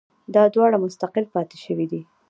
دا 0.35 0.43
دواړه 0.53 0.77
مستقل 0.83 1.25
پاتې 1.33 1.57
شوي 1.65 1.85
دي 1.91 2.01